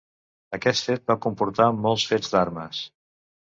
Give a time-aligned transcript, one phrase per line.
[0.57, 2.83] Aquest fet va comportar molts fets d'armes.